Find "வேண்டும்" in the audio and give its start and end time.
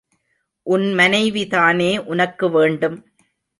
2.49-2.97